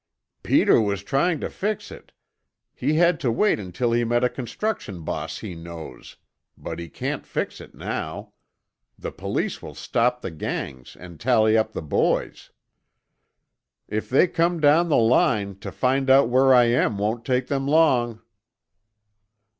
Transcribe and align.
"Peter 0.41 0.81
was 0.81 1.03
trying 1.03 1.39
to 1.39 1.47
fix 1.47 1.91
it; 1.91 2.11
he 2.73 2.95
had 2.95 3.19
to 3.19 3.31
wait 3.31 3.59
until 3.59 3.91
he 3.91 4.03
met 4.03 4.23
a 4.23 4.29
construction 4.29 5.03
boss 5.03 5.37
he 5.37 5.53
knows; 5.53 6.17
but 6.57 6.79
he 6.79 6.89
can't 6.89 7.23
fix 7.23 7.61
it 7.61 7.75
now. 7.75 8.33
The 8.97 9.11
police 9.11 9.61
will 9.61 9.75
stop 9.75 10.21
the 10.23 10.31
gangs 10.31 10.97
and 10.99 11.19
tally 11.19 11.55
up 11.55 11.73
the 11.73 11.83
boys." 11.83 12.49
"If 13.87 14.09
they 14.09 14.27
come 14.27 14.59
down 14.59 14.89
the 14.89 14.97
line, 14.97 15.59
to 15.59 15.71
find 15.71 16.09
out 16.09 16.29
where 16.29 16.51
I 16.51 16.63
am 16.63 16.97
won't 16.97 17.23
take 17.23 17.45
them 17.45 17.67
long." 17.67 18.21